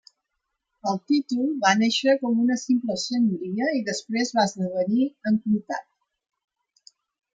El 0.91 0.95
títol 1.09 1.51
va 1.65 1.73
néixer 1.81 2.15
com 2.23 2.41
una 2.45 2.57
simple 2.61 2.95
senyoria 3.03 3.69
i 3.81 3.85
després 3.91 4.33
va 4.39 4.47
esdevenir 4.53 5.07
en 5.33 5.39
comtat. 5.45 6.95